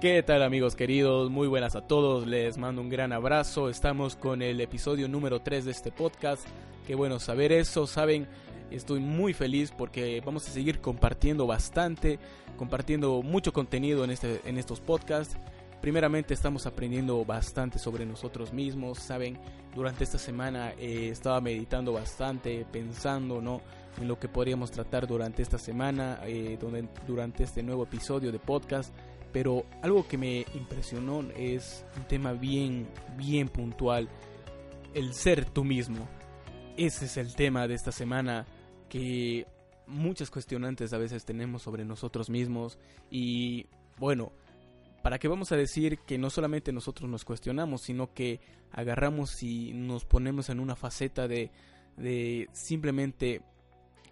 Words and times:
¿Qué 0.00 0.22
tal 0.22 0.42
amigos 0.42 0.76
queridos? 0.76 1.28
Muy 1.28 1.46
buenas 1.46 1.76
a 1.76 1.82
todos, 1.82 2.26
les 2.26 2.56
mando 2.56 2.80
un 2.80 2.88
gran 2.88 3.12
abrazo. 3.12 3.68
Estamos 3.68 4.16
con 4.16 4.40
el 4.40 4.58
episodio 4.62 5.08
número 5.08 5.42
3 5.42 5.66
de 5.66 5.72
este 5.72 5.92
podcast. 5.92 6.42
Qué 6.86 6.94
bueno 6.94 7.18
saber 7.18 7.52
eso, 7.52 7.86
saben, 7.86 8.26
estoy 8.70 9.00
muy 9.00 9.34
feliz 9.34 9.74
porque 9.76 10.22
vamos 10.24 10.48
a 10.48 10.52
seguir 10.52 10.80
compartiendo 10.80 11.46
bastante, 11.46 12.18
compartiendo 12.56 13.20
mucho 13.20 13.52
contenido 13.52 14.02
en, 14.02 14.10
este, 14.10 14.40
en 14.46 14.56
estos 14.56 14.80
podcasts. 14.80 15.36
Primeramente 15.82 16.32
estamos 16.32 16.64
aprendiendo 16.64 17.22
bastante 17.26 17.78
sobre 17.78 18.06
nosotros 18.06 18.54
mismos, 18.54 19.00
saben, 19.00 19.38
durante 19.74 20.04
esta 20.04 20.18
semana 20.18 20.72
eh, 20.78 21.10
estaba 21.12 21.42
meditando 21.42 21.92
bastante, 21.92 22.64
pensando, 22.72 23.42
¿no? 23.42 23.60
En 24.00 24.08
lo 24.08 24.18
que 24.18 24.28
podríamos 24.28 24.70
tratar 24.70 25.06
durante 25.06 25.42
esta 25.42 25.58
semana, 25.58 26.20
eh, 26.24 26.56
donde, 26.58 26.88
durante 27.06 27.44
este 27.44 27.62
nuevo 27.62 27.82
episodio 27.82 28.32
de 28.32 28.38
podcast 28.38 28.94
pero 29.32 29.64
algo 29.82 30.06
que 30.06 30.18
me 30.18 30.46
impresionó 30.54 31.22
es 31.36 31.84
un 31.96 32.04
tema 32.04 32.32
bien, 32.32 32.88
bien 33.16 33.48
puntual, 33.48 34.08
el 34.94 35.14
ser 35.14 35.44
tú 35.44 35.64
mismo. 35.64 36.08
Ese 36.76 37.04
es 37.06 37.16
el 37.16 37.34
tema 37.34 37.68
de 37.68 37.74
esta 37.74 37.92
semana 37.92 38.46
que 38.88 39.46
muchas 39.86 40.30
cuestionantes 40.30 40.92
a 40.92 40.98
veces 40.98 41.24
tenemos 41.24 41.62
sobre 41.62 41.84
nosotros 41.84 42.30
mismos 42.30 42.78
y 43.10 43.66
bueno, 43.98 44.32
¿para 45.02 45.18
qué 45.18 45.28
vamos 45.28 45.52
a 45.52 45.56
decir 45.56 45.98
que 45.98 46.18
no 46.18 46.30
solamente 46.30 46.72
nosotros 46.72 47.08
nos 47.10 47.24
cuestionamos, 47.24 47.82
sino 47.82 48.12
que 48.14 48.40
agarramos 48.72 49.42
y 49.42 49.72
nos 49.74 50.04
ponemos 50.04 50.48
en 50.48 50.60
una 50.60 50.76
faceta 50.76 51.28
de, 51.28 51.50
de 51.96 52.48
simplemente 52.52 53.42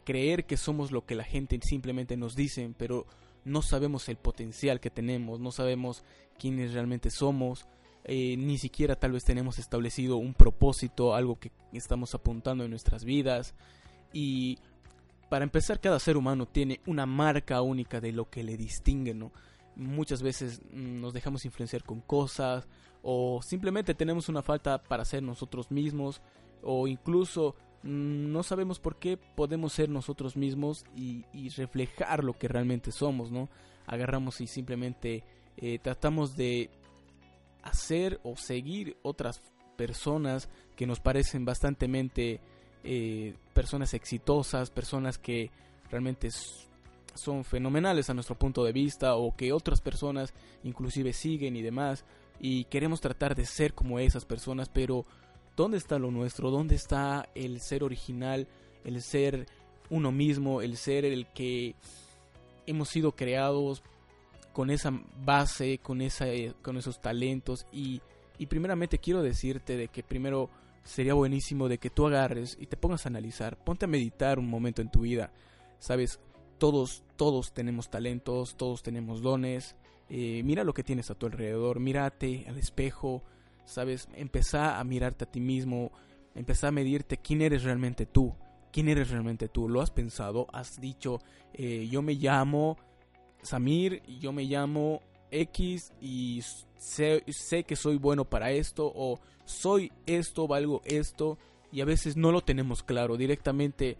creer 0.04 0.46
que 0.46 0.56
somos 0.56 0.90
lo 0.90 1.04
que 1.04 1.14
la 1.14 1.24
gente 1.24 1.58
simplemente 1.62 2.16
nos 2.16 2.34
dice, 2.34 2.70
pero 2.76 3.06
no 3.48 3.62
sabemos 3.62 4.08
el 4.08 4.16
potencial 4.16 4.80
que 4.80 4.90
tenemos, 4.90 5.40
no 5.40 5.50
sabemos 5.50 6.04
quiénes 6.38 6.72
realmente 6.72 7.10
somos, 7.10 7.66
eh, 8.04 8.36
ni 8.36 8.58
siquiera 8.58 8.96
tal 8.96 9.12
vez 9.12 9.24
tenemos 9.24 9.58
establecido 9.58 10.16
un 10.16 10.34
propósito, 10.34 11.14
algo 11.14 11.38
que 11.38 11.50
estamos 11.72 12.14
apuntando 12.14 12.64
en 12.64 12.70
nuestras 12.70 13.04
vidas. 13.04 13.54
Y 14.12 14.58
para 15.28 15.44
empezar, 15.44 15.80
cada 15.80 15.98
ser 15.98 16.16
humano 16.16 16.46
tiene 16.46 16.80
una 16.86 17.04
marca 17.04 17.60
única 17.60 18.00
de 18.00 18.12
lo 18.12 18.30
que 18.30 18.42
le 18.42 18.56
distingue, 18.56 19.14
¿no? 19.14 19.32
Muchas 19.76 20.22
veces 20.22 20.62
mm, 20.72 21.00
nos 21.00 21.12
dejamos 21.12 21.44
influenciar 21.44 21.84
con 21.84 22.00
cosas 22.00 22.66
o 23.02 23.40
simplemente 23.42 23.94
tenemos 23.94 24.28
una 24.28 24.42
falta 24.42 24.82
para 24.82 25.04
ser 25.04 25.22
nosotros 25.22 25.70
mismos 25.70 26.20
o 26.62 26.88
incluso 26.88 27.54
no 27.82 28.42
sabemos 28.42 28.80
por 28.80 28.96
qué 28.96 29.16
podemos 29.16 29.72
ser 29.72 29.88
nosotros 29.88 30.36
mismos 30.36 30.84
y, 30.96 31.24
reflejar 31.50 32.24
lo 32.24 32.36
que 32.36 32.48
realmente 32.48 32.92
somos, 32.92 33.30
¿no? 33.30 33.48
Agarramos 33.86 34.40
y 34.40 34.46
simplemente 34.46 35.24
eh, 35.56 35.78
tratamos 35.78 36.36
de 36.36 36.70
hacer 37.62 38.20
o 38.22 38.36
seguir 38.36 38.96
otras 39.02 39.40
personas 39.76 40.48
que 40.76 40.86
nos 40.86 41.00
parecen 41.00 41.44
bastante 41.44 42.40
eh, 42.84 43.34
personas 43.54 43.94
exitosas, 43.94 44.70
personas 44.70 45.18
que 45.18 45.50
realmente 45.90 46.30
son 47.14 47.44
fenomenales 47.44 48.10
a 48.10 48.14
nuestro 48.14 48.38
punto 48.38 48.64
de 48.64 48.72
vista 48.72 49.16
o 49.16 49.34
que 49.36 49.52
otras 49.52 49.80
personas 49.80 50.34
inclusive 50.62 51.12
siguen 51.12 51.56
y 51.56 51.62
demás 51.62 52.04
y 52.40 52.64
queremos 52.64 53.00
tratar 53.00 53.34
de 53.34 53.44
ser 53.44 53.74
como 53.74 53.98
esas 53.98 54.24
personas 54.24 54.68
pero 54.68 55.04
¿Dónde 55.58 55.76
está 55.76 55.98
lo 55.98 56.12
nuestro? 56.12 56.52
¿Dónde 56.52 56.76
está 56.76 57.28
el 57.34 57.60
ser 57.60 57.82
original? 57.82 58.46
El 58.84 59.02
ser 59.02 59.48
uno 59.90 60.12
mismo, 60.12 60.62
el 60.62 60.76
ser 60.76 61.04
el 61.04 61.26
que 61.26 61.74
hemos 62.68 62.88
sido 62.90 63.10
creados 63.10 63.82
con 64.52 64.70
esa 64.70 64.92
base, 65.24 65.78
con, 65.78 66.00
esa, 66.00 66.26
con 66.62 66.76
esos 66.76 67.00
talentos 67.00 67.66
y, 67.72 68.00
y 68.38 68.46
primeramente 68.46 68.98
quiero 68.98 69.20
decirte 69.20 69.76
de 69.76 69.88
que 69.88 70.04
primero 70.04 70.48
sería 70.84 71.14
buenísimo 71.14 71.68
de 71.68 71.78
que 71.78 71.90
tú 71.90 72.06
agarres 72.06 72.56
y 72.60 72.66
te 72.66 72.76
pongas 72.76 73.04
a 73.04 73.08
analizar, 73.08 73.56
ponte 73.56 73.86
a 73.86 73.88
meditar 73.88 74.38
un 74.38 74.48
momento 74.48 74.80
en 74.80 74.92
tu 74.92 75.00
vida, 75.00 75.32
sabes, 75.80 76.20
todos, 76.58 77.02
todos 77.16 77.52
tenemos 77.52 77.90
talentos, 77.90 78.56
todos 78.56 78.84
tenemos 78.84 79.22
dones, 79.22 79.74
eh, 80.08 80.40
mira 80.44 80.62
lo 80.62 80.72
que 80.72 80.84
tienes 80.84 81.10
a 81.10 81.16
tu 81.16 81.26
alrededor, 81.26 81.80
mírate 81.80 82.44
al 82.46 82.58
espejo, 82.58 83.24
¿sabes? 83.68 84.08
Empezar 84.14 84.80
a 84.80 84.84
mirarte 84.84 85.24
a 85.24 85.30
ti 85.30 85.40
mismo, 85.40 85.92
empezar 86.34 86.68
a 86.68 86.72
medirte 86.72 87.18
quién 87.18 87.42
eres 87.42 87.64
realmente 87.64 88.06
tú, 88.06 88.34
quién 88.72 88.88
eres 88.88 89.10
realmente 89.10 89.48
tú, 89.48 89.68
lo 89.68 89.82
has 89.82 89.90
pensado, 89.90 90.46
has 90.52 90.80
dicho, 90.80 91.20
eh, 91.52 91.86
yo 91.90 92.02
me 92.02 92.14
llamo 92.14 92.78
Samir, 93.42 94.02
yo 94.20 94.32
me 94.32 94.44
llamo 94.44 95.02
X 95.30 95.92
y 96.00 96.42
sé, 96.78 97.22
sé 97.28 97.64
que 97.64 97.76
soy 97.76 97.98
bueno 97.98 98.24
para 98.24 98.50
esto 98.50 98.90
o 98.94 99.20
soy 99.44 99.92
esto, 100.06 100.48
valgo 100.48 100.80
esto 100.84 101.38
y 101.70 101.82
a 101.82 101.84
veces 101.84 102.16
no 102.16 102.32
lo 102.32 102.40
tenemos 102.40 102.82
claro, 102.82 103.16
directamente 103.16 103.98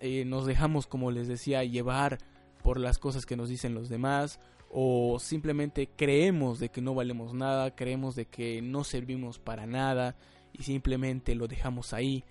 eh, 0.00 0.24
nos 0.24 0.46
dejamos, 0.46 0.86
como 0.86 1.10
les 1.10 1.28
decía, 1.28 1.62
llevar 1.64 2.18
por 2.62 2.80
las 2.80 2.98
cosas 2.98 3.26
que 3.26 3.36
nos 3.36 3.50
dicen 3.50 3.74
los 3.74 3.88
demás 3.88 4.40
o 4.70 5.18
simplemente 5.18 5.88
creemos 5.96 6.58
de 6.58 6.68
que 6.68 6.80
no 6.80 6.94
valemos 6.94 7.32
nada, 7.34 7.74
creemos 7.74 8.14
de 8.14 8.26
que 8.26 8.60
no 8.62 8.84
servimos 8.84 9.38
para 9.38 9.66
nada 9.66 10.16
y 10.52 10.62
simplemente 10.62 11.34
lo 11.34 11.48
dejamos 11.48 11.92
ahí. 11.92 12.24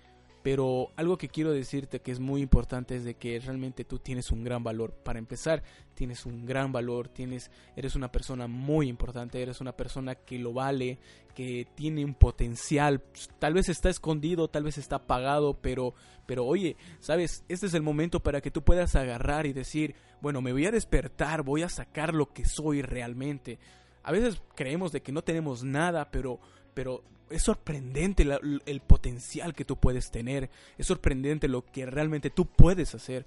Pero 0.50 0.92
algo 0.96 1.18
que 1.18 1.28
quiero 1.28 1.52
decirte 1.52 2.00
que 2.00 2.10
es 2.10 2.20
muy 2.20 2.40
importante 2.40 2.96
es 2.96 3.04
de 3.04 3.16
que 3.16 3.38
realmente 3.38 3.84
tú 3.84 3.98
tienes 3.98 4.30
un 4.30 4.44
gran 4.44 4.64
valor. 4.64 4.94
Para 4.94 5.18
empezar, 5.18 5.62
tienes 5.92 6.24
un 6.24 6.46
gran 6.46 6.72
valor, 6.72 7.08
tienes 7.08 7.50
eres 7.76 7.94
una 7.96 8.10
persona 8.10 8.46
muy 8.46 8.88
importante, 8.88 9.42
eres 9.42 9.60
una 9.60 9.76
persona 9.76 10.14
que 10.14 10.38
lo 10.38 10.54
vale, 10.54 11.00
que 11.34 11.66
tiene 11.74 12.02
un 12.02 12.14
potencial, 12.14 13.02
tal 13.38 13.52
vez 13.52 13.68
está 13.68 13.90
escondido, 13.90 14.48
tal 14.48 14.62
vez 14.62 14.78
está 14.78 14.96
apagado, 14.96 15.52
pero 15.60 15.92
pero 16.24 16.46
oye, 16.46 16.78
sabes, 16.98 17.44
este 17.50 17.66
es 17.66 17.74
el 17.74 17.82
momento 17.82 18.20
para 18.20 18.40
que 18.40 18.50
tú 18.50 18.62
puedas 18.62 18.96
agarrar 18.96 19.44
y 19.44 19.52
decir, 19.52 19.96
bueno, 20.22 20.40
me 20.40 20.52
voy 20.52 20.64
a 20.64 20.70
despertar, 20.70 21.42
voy 21.42 21.62
a 21.62 21.68
sacar 21.68 22.14
lo 22.14 22.32
que 22.32 22.46
soy 22.46 22.80
realmente. 22.80 23.58
A 24.02 24.12
veces 24.12 24.40
creemos 24.54 24.92
de 24.92 25.02
que 25.02 25.12
no 25.12 25.20
tenemos 25.20 25.62
nada, 25.62 26.10
pero 26.10 26.40
pero 26.72 27.02
es 27.30 27.42
sorprendente 27.42 28.26
el 28.66 28.80
potencial 28.80 29.54
que 29.54 29.64
tú 29.64 29.76
puedes 29.76 30.10
tener, 30.10 30.50
es 30.76 30.86
sorprendente 30.86 31.48
lo 31.48 31.64
que 31.64 31.86
realmente 31.86 32.30
tú 32.30 32.46
puedes 32.46 32.94
hacer. 32.94 33.26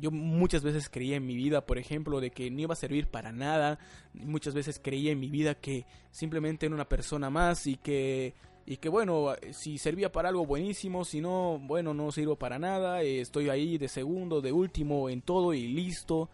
Yo 0.00 0.10
muchas 0.10 0.62
veces 0.62 0.88
creía 0.88 1.16
en 1.16 1.26
mi 1.26 1.34
vida, 1.34 1.66
por 1.66 1.78
ejemplo, 1.78 2.20
de 2.20 2.30
que 2.30 2.50
no 2.50 2.60
iba 2.60 2.72
a 2.72 2.76
servir 2.76 3.08
para 3.08 3.30
nada, 3.30 3.78
muchas 4.14 4.54
veces 4.54 4.80
creía 4.82 5.12
en 5.12 5.20
mi 5.20 5.28
vida 5.28 5.54
que 5.54 5.84
simplemente 6.10 6.66
era 6.66 6.74
una 6.74 6.88
persona 6.88 7.28
más 7.28 7.66
y 7.66 7.76
que 7.76 8.34
y 8.64 8.76
que 8.76 8.88
bueno, 8.88 9.34
si 9.50 9.76
servía 9.76 10.12
para 10.12 10.28
algo 10.28 10.46
buenísimo, 10.46 11.04
si 11.04 11.20
no, 11.20 11.58
bueno, 11.58 11.94
no 11.94 12.12
sirvo 12.12 12.36
para 12.36 12.60
nada, 12.60 13.02
estoy 13.02 13.48
ahí 13.48 13.76
de 13.76 13.88
segundo, 13.88 14.40
de 14.40 14.52
último 14.52 15.10
en 15.10 15.20
todo 15.20 15.52
y 15.52 15.66
listo, 15.66 16.28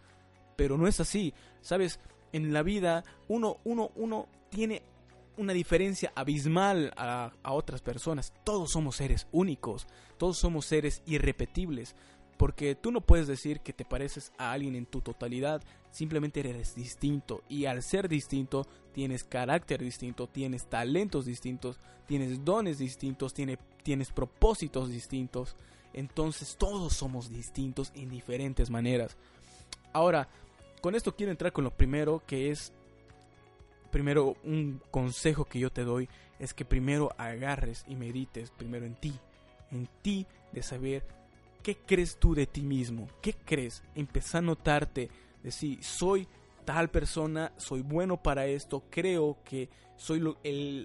pero 0.55 0.77
no 0.77 0.87
es 0.87 1.01
así, 1.01 1.33
¿sabes? 1.63 2.01
En 2.33 2.53
la 2.53 2.63
vida 2.63 3.03
uno 3.29 3.57
uno 3.65 3.91
uno 3.97 4.29
tiene 4.51 4.83
una 5.39 5.53
diferencia 5.53 6.13
abismal 6.15 6.93
a, 6.97 7.33
otras 7.45 7.81
personas. 7.81 8.35
Todos 8.45 8.73
somos 8.73 8.97
seres 8.97 9.27
únicos, 9.33 9.87
todos 10.19 10.39
somos 10.39 10.67
seres 10.67 11.03
irrepetibles. 11.07 11.95
Porque 12.37 12.77
tú 12.77 12.93
no 12.93 13.01
puedes 13.01 13.27
decir 13.27 13.61
que 13.61 13.73
te 13.73 13.85
pareces 13.85 14.33
a 14.39 14.53
alguien 14.53 14.77
en 14.77 14.87
tu 14.87 15.01
totalidad, 15.01 15.61
simplemente 15.91 16.41
eres 16.41 16.75
distinto. 16.77 17.43
Y 17.49 17.65
al 17.65 17.83
ser 17.83 18.09
distinto, 18.09 18.67
tienes 18.93 19.25
carácter 19.25 19.83
distinto, 19.83 20.29
tienes 20.29 20.67
talentos 20.67 21.25
distintos, 21.25 21.81
tienes 22.07 22.45
dones 22.45 22.79
distintos, 22.79 23.35
tienes, 23.35 23.59
tienes 23.83 24.13
propósitos 24.13 24.89
distintos. 24.89 25.57
Entonces 25.95 26.57
todos 26.57 26.93
somos 26.93 27.31
distintos 27.31 27.91
en 27.97 28.09
diferentes 28.09 28.71
maneras. 28.71 29.17
Ahora, 29.93 30.29
con 30.81 30.95
esto 30.95 31.17
quiero 31.17 31.33
entrar 31.33 31.53
con 31.53 31.65
lo 31.65 31.77
primero, 31.77 32.23
que 32.25 32.51
es 32.51 32.73
primero 33.91 34.37
un 34.45 34.83
consejo 34.91 35.45
que 35.45 35.59
yo 35.59 35.71
te 35.71 35.85
doy 35.85 36.09
es 36.39 36.55
que 36.55 36.65
primero 36.65 37.11
agarres 37.19 37.85
y 37.89 37.97
medites 37.97 38.51
primero 38.51 38.87
en 38.87 38.95
ti, 38.95 39.15
en 39.71 39.89
ti 40.03 40.27
de 40.53 40.63
saber 40.63 41.05
qué 41.63 41.77
crees 41.77 42.19
tú 42.19 42.35
de 42.35 42.47
ti 42.47 42.63
mismo, 42.63 43.09
qué 43.21 43.35
crees, 43.35 43.83
empezar 43.95 44.39
a 44.39 44.47
notarte, 44.47 45.11
decir, 45.43 45.83
soy 45.83 46.29
tal 46.65 46.91
persona, 46.91 47.53
soy 47.57 47.83
bueno 47.83 48.23
para 48.23 48.47
esto, 48.47 48.85
creo 48.91 49.39
que 49.45 49.69
soy 49.97 50.23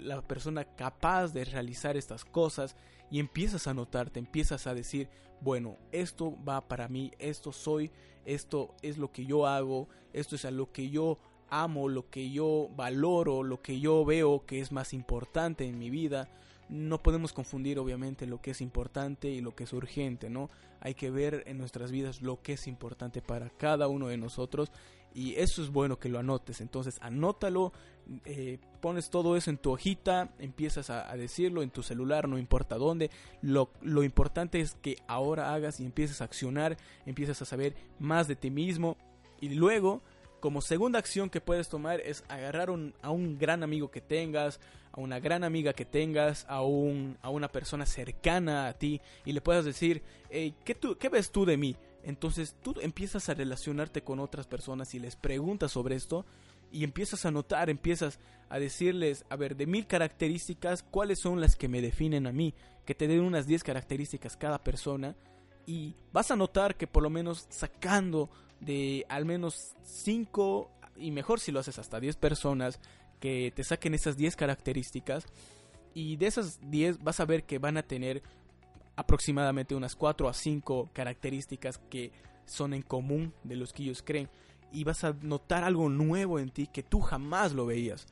la 0.04 0.22
persona 0.22 0.64
capaz 0.64 1.34
de 1.34 1.46
realizar 1.46 1.98
estas 1.98 2.26
cosas 2.26 2.76
y 3.12 3.20
empiezas 3.20 3.68
a 3.68 3.74
notarte, 3.74 4.20
empiezas 4.20 4.66
a 4.66 4.74
decir, 4.74 5.10
bueno, 5.42 5.78
esto 5.92 6.36
va 6.48 6.68
para 6.68 6.88
mí, 6.88 7.12
esto 7.20 7.52
soy, 7.52 7.92
esto 8.26 8.74
es 8.82 8.98
lo 8.98 9.12
que 9.12 9.26
yo 9.26 9.46
hago, 9.46 9.90
esto 10.14 10.36
es 10.36 10.46
a 10.46 10.52
lo 10.52 10.72
que 10.72 10.90
yo 10.90 11.20
amo, 11.62 11.90
lo 11.90 12.10
que 12.10 12.32
yo 12.32 12.70
valoro, 12.76 13.44
lo 13.44 13.62
que 13.62 13.80
yo 13.80 14.04
veo 14.06 14.46
que 14.46 14.60
es 14.60 14.72
más 14.72 14.94
importante 14.94 15.66
en 15.66 15.78
mi 15.78 15.90
vida, 15.90 16.30
no 16.70 17.04
podemos 17.04 17.34
confundir 17.34 17.78
obviamente 17.78 18.26
lo 18.26 18.42
que 18.42 18.52
es 18.52 18.62
importante 18.62 19.30
y 19.30 19.42
lo 19.42 19.56
que 19.56 19.66
es 19.66 19.74
urgente, 19.74 20.30
¿no? 20.30 20.50
Hay 20.80 20.96
que 20.96 21.12
ver 21.12 21.44
en 21.46 21.58
nuestras 21.58 21.92
vidas 21.92 22.22
lo 22.22 22.42
que 22.42 22.54
es 22.54 22.68
importante 22.68 23.22
para 23.22 23.50
cada 23.50 23.88
uno 23.88 24.08
de 24.08 24.18
nosotros 24.18 24.72
y 25.14 25.36
eso 25.36 25.62
es 25.62 25.70
bueno 25.70 26.00
que 26.00 26.10
lo 26.10 26.20
anotes. 26.20 26.62
Entonces 26.62 26.98
anótalo, 27.02 27.74
eh, 28.26 28.60
pones 28.82 29.10
todo 29.10 29.38
eso 29.38 29.50
en 29.50 29.58
tu 29.58 29.72
hojita, 29.72 30.34
empiezas 30.40 30.90
a, 30.90 31.16
decirlo 31.16 31.62
en 31.62 31.70
tu 31.70 31.84
celular, 31.84 32.28
no 32.28 32.38
importa 32.38 32.78
dónde. 32.78 33.12
Lo, 33.42 33.70
lo 33.82 34.04
importante 34.04 34.60
es 34.60 34.76
que 34.76 34.98
ahora 35.08 35.54
hagas 35.54 35.80
y 35.80 35.86
empieces 35.86 36.22
a 36.22 36.26
accionar, 36.26 36.78
empiezas 37.06 37.42
a 37.42 37.46
saber 37.46 37.76
más 38.00 38.28
de 38.28 38.36
ti 38.36 38.50
mismo 38.50 38.98
y 39.40 39.50
luego 39.50 40.02
como 40.44 40.60
segunda 40.60 41.00
acción 41.00 41.30
que 41.30 41.40
puedes 41.40 41.70
tomar 41.70 42.02
es 42.02 42.26
agarrar 42.28 42.68
a 43.02 43.12
un 43.12 43.40
gran 43.40 43.64
amigo 43.64 43.90
que 43.92 44.02
tengas, 44.02 44.60
a 44.92 45.00
una 45.00 45.22
gran 45.22 45.46
amiga 45.46 45.72
que 45.72 45.86
tengas, 45.86 46.46
a, 46.50 46.64
un, 46.64 47.18
a 47.22 47.30
una 47.30 47.48
persona 47.48 47.86
cercana 47.86 48.68
a 48.68 48.74
ti 48.74 49.00
y 49.24 49.32
le 49.32 49.40
puedas 49.40 49.64
decir, 49.64 50.04
hey, 50.30 50.54
¿qué, 50.66 50.76
tú, 50.76 50.98
¿qué 50.98 51.08
ves 51.08 51.32
tú 51.32 51.46
de 51.46 51.56
mí? 51.56 51.78
Entonces 52.04 52.58
tú 52.62 52.76
empiezas 52.82 53.30
a 53.30 53.36
relacionarte 53.36 54.02
con 54.02 54.20
otras 54.20 54.46
personas 54.46 54.94
y 54.94 55.00
les 55.00 55.16
preguntas 55.16 55.72
sobre 55.72 55.96
esto 55.96 56.26
y 56.74 56.84
empiezas 56.84 57.26
a 57.26 57.32
notar, 57.32 57.70
empiezas 57.70 58.20
a 58.50 58.60
decirles, 58.60 59.24
a 59.30 59.38
ver, 59.38 59.56
de 59.56 59.66
mil 59.66 59.88
características, 59.88 60.84
¿cuáles 60.84 61.20
son 61.20 61.40
las 61.40 61.56
que 61.56 61.70
me 61.70 61.82
definen 61.82 62.28
a 62.28 62.34
mí? 62.34 62.54
Que 62.84 62.96
te 62.96 63.08
den 63.08 63.22
unas 63.22 63.48
10 63.48 63.64
características 63.64 64.36
cada 64.36 64.62
persona 64.62 65.16
y 65.66 65.96
vas 66.12 66.32
a 66.32 66.36
notar 66.36 66.76
que 66.76 66.88
por 66.88 67.04
lo 67.04 67.10
menos 67.10 67.48
sacando 67.50 68.30
de 68.60 69.06
al 69.10 69.26
menos 69.26 69.76
5 69.84 70.70
y 70.98 71.12
mejor 71.12 71.40
si 71.40 71.52
lo 71.52 71.60
haces 71.60 71.80
hasta 71.80 72.00
10 72.00 72.16
personas 72.18 72.80
que 73.20 73.52
te 73.56 73.64
saquen 73.64 73.94
esas 73.94 74.18
10 74.18 74.36
características 74.36 75.26
y 75.94 76.18
de 76.18 76.28
esas 76.28 76.60
10 76.70 77.04
vas 77.04 77.20
a 77.20 77.26
ver 77.26 77.44
que 77.44 77.60
van 77.60 77.78
a 77.78 77.84
tener 77.84 78.22
aproximadamente 78.96 79.76
unas 79.76 79.96
4 79.96 80.28
a 80.28 80.34
5 80.34 80.90
características 80.94 81.80
que 81.90 82.12
son 82.46 82.74
en 82.74 82.82
común 82.82 83.34
de 83.44 83.56
los 83.56 83.74
que 83.74 83.84
ellos 83.84 84.04
creen 84.04 84.30
y 84.72 84.84
vas 84.84 85.04
a 85.04 85.16
notar 85.22 85.64
algo 85.64 85.90
nuevo 85.90 86.40
en 86.40 86.50
ti 86.50 86.68
que 86.68 86.84
tú 86.84 87.00
jamás 87.00 87.54
lo 87.54 87.66
veías. 87.66 88.08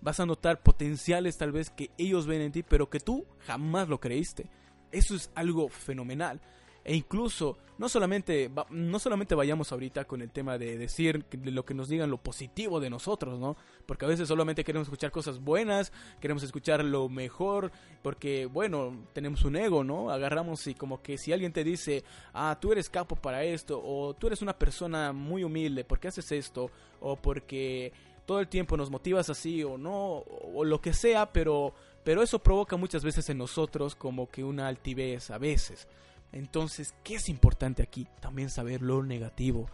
Vas 0.00 0.20
a 0.20 0.26
notar 0.26 0.62
potenciales 0.62 1.36
tal 1.36 1.52
vez 1.52 1.70
que 1.70 1.90
ellos 1.98 2.26
ven 2.26 2.40
en 2.40 2.52
ti 2.52 2.62
pero 2.62 2.90
que 2.90 3.00
tú 3.00 3.24
jamás 3.46 3.88
lo 3.88 4.00
creíste. 4.00 4.50
Eso 4.92 5.14
es 5.14 5.30
algo 5.34 5.68
fenomenal 5.68 6.40
e 6.86 6.94
incluso 6.94 7.58
no 7.78 7.88
solamente 7.88 8.48
no 8.70 8.98
solamente 9.00 9.34
vayamos 9.34 9.72
ahorita 9.72 10.04
con 10.04 10.22
el 10.22 10.30
tema 10.30 10.56
de 10.56 10.78
decir 10.78 11.24
de 11.24 11.50
lo 11.50 11.64
que 11.64 11.74
nos 11.74 11.88
digan 11.88 12.10
lo 12.10 12.18
positivo 12.18 12.78
de 12.78 12.88
nosotros, 12.88 13.40
¿no? 13.40 13.56
Porque 13.86 14.04
a 14.04 14.08
veces 14.08 14.28
solamente 14.28 14.62
queremos 14.62 14.86
escuchar 14.86 15.10
cosas 15.10 15.40
buenas, 15.40 15.92
queremos 16.20 16.44
escuchar 16.44 16.84
lo 16.84 17.08
mejor, 17.08 17.72
porque 18.02 18.46
bueno, 18.46 18.96
tenemos 19.12 19.44
un 19.44 19.56
ego, 19.56 19.82
¿no? 19.82 20.10
Agarramos 20.10 20.64
y 20.68 20.74
como 20.74 21.02
que 21.02 21.18
si 21.18 21.32
alguien 21.32 21.52
te 21.52 21.64
dice, 21.64 22.04
"Ah, 22.32 22.56
tú 22.60 22.70
eres 22.70 22.88
capo 22.88 23.16
para 23.16 23.42
esto" 23.42 23.82
o 23.84 24.14
"Tú 24.14 24.28
eres 24.28 24.40
una 24.40 24.56
persona 24.56 25.12
muy 25.12 25.42
humilde, 25.42 25.82
¿por 25.82 25.98
qué 25.98 26.06
haces 26.08 26.30
esto?" 26.30 26.70
o 27.00 27.16
porque 27.16 27.92
todo 28.26 28.38
el 28.38 28.46
tiempo 28.46 28.76
nos 28.76 28.90
motivas 28.90 29.28
así 29.28 29.64
o 29.64 29.76
no 29.76 30.18
o 30.54 30.64
lo 30.64 30.80
que 30.80 30.92
sea, 30.92 31.32
pero 31.32 31.74
pero 32.04 32.22
eso 32.22 32.38
provoca 32.38 32.76
muchas 32.76 33.02
veces 33.02 33.28
en 33.30 33.38
nosotros 33.38 33.96
como 33.96 34.30
que 34.30 34.44
una 34.44 34.68
altivez 34.68 35.32
a 35.32 35.38
veces. 35.38 35.88
Entonces, 36.32 36.94
¿qué 37.02 37.16
es 37.16 37.28
importante 37.28 37.82
aquí? 37.82 38.06
También 38.20 38.50
saber 38.50 38.82
lo 38.82 39.02
negativo. 39.02 39.68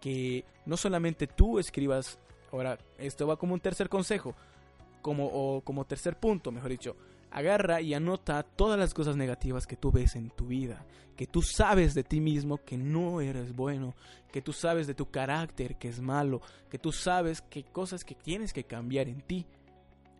Que 0.00 0.44
no 0.64 0.76
solamente 0.76 1.26
tú 1.26 1.58
escribas, 1.58 2.18
ahora, 2.52 2.78
esto 2.98 3.26
va 3.26 3.36
como 3.36 3.54
un 3.54 3.60
tercer 3.60 3.88
consejo, 3.88 4.34
como, 5.02 5.26
o 5.26 5.60
como 5.62 5.84
tercer 5.84 6.18
punto, 6.18 6.52
mejor 6.52 6.70
dicho, 6.70 6.96
agarra 7.30 7.80
y 7.80 7.94
anota 7.94 8.42
todas 8.42 8.78
las 8.78 8.94
cosas 8.94 9.16
negativas 9.16 9.66
que 9.66 9.76
tú 9.76 9.90
ves 9.90 10.16
en 10.16 10.30
tu 10.30 10.46
vida, 10.46 10.84
que 11.16 11.26
tú 11.26 11.42
sabes 11.42 11.94
de 11.94 12.04
ti 12.04 12.20
mismo 12.20 12.58
que 12.64 12.78
no 12.78 13.20
eres 13.20 13.54
bueno, 13.54 13.94
que 14.32 14.42
tú 14.42 14.52
sabes 14.52 14.86
de 14.86 14.94
tu 14.94 15.10
carácter 15.10 15.76
que 15.76 15.88
es 15.88 16.00
malo, 16.00 16.40
que 16.70 16.78
tú 16.78 16.92
sabes 16.92 17.42
que 17.42 17.64
cosas 17.64 18.04
que 18.04 18.14
tienes 18.14 18.52
que 18.52 18.64
cambiar 18.64 19.08
en 19.08 19.20
ti. 19.22 19.46